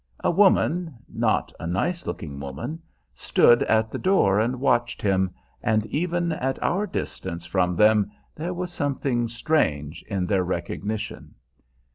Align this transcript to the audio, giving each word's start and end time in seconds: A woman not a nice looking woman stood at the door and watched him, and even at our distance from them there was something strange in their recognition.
A 0.23 0.31
woman 0.31 0.95
not 1.07 1.53
a 1.59 1.67
nice 1.67 2.07
looking 2.07 2.39
woman 2.39 2.81
stood 3.13 3.61
at 3.61 3.91
the 3.91 3.99
door 3.99 4.39
and 4.39 4.59
watched 4.59 4.99
him, 4.99 5.29
and 5.61 5.85
even 5.85 6.31
at 6.31 6.57
our 6.63 6.87
distance 6.87 7.45
from 7.45 7.75
them 7.75 8.09
there 8.33 8.49
was 8.51 8.73
something 8.73 9.27
strange 9.27 10.01
in 10.07 10.25
their 10.25 10.43
recognition. 10.43 11.35